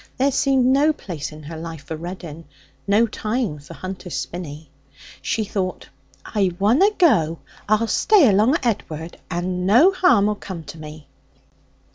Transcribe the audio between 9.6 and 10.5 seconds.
no harm'll